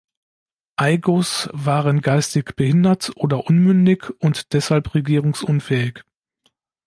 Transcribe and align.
Aigos 0.77 1.47
waren 1.53 2.01
geistig 2.01 2.55
behindert 2.55 3.11
oder 3.17 3.45
unmündig 3.45 4.09
und 4.19 4.51
deshalb 4.53 4.95
regierungsunfähig. 4.95 6.03